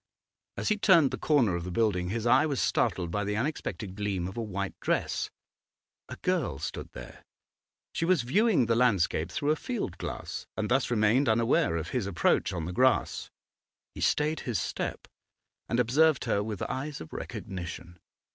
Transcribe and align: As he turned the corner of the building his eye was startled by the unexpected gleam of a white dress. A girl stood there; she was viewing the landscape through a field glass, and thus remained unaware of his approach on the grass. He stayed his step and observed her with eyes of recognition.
As 0.57 0.69
he 0.69 0.79
turned 0.79 1.11
the 1.11 1.17
corner 1.19 1.55
of 1.55 1.63
the 1.63 1.69
building 1.69 2.09
his 2.09 2.25
eye 2.25 2.47
was 2.47 2.59
startled 2.59 3.11
by 3.11 3.23
the 3.23 3.37
unexpected 3.37 3.93
gleam 3.93 4.27
of 4.27 4.35
a 4.35 4.41
white 4.41 4.73
dress. 4.79 5.29
A 6.09 6.15
girl 6.23 6.57
stood 6.57 6.91
there; 6.93 7.23
she 7.93 8.03
was 8.03 8.23
viewing 8.23 8.65
the 8.65 8.75
landscape 8.75 9.31
through 9.31 9.51
a 9.51 9.55
field 9.55 9.99
glass, 9.99 10.47
and 10.57 10.69
thus 10.69 10.89
remained 10.89 11.29
unaware 11.29 11.75
of 11.77 11.89
his 11.89 12.07
approach 12.07 12.51
on 12.51 12.65
the 12.65 12.73
grass. 12.73 13.29
He 13.93 14.01
stayed 14.01 14.39
his 14.39 14.59
step 14.59 15.07
and 15.69 15.79
observed 15.79 16.25
her 16.25 16.41
with 16.41 16.63
eyes 16.63 16.99
of 16.99 17.13
recognition. 17.13 17.99